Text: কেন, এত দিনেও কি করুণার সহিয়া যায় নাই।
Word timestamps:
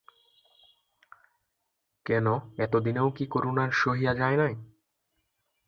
কেন, 2.05 2.27
এত 2.57 2.73
দিনেও 2.77 3.07
কি 3.11 3.25
করুণার 3.25 3.71
সহিয়া 3.73 4.13
যায় 4.13 4.37
নাই। 4.37 4.53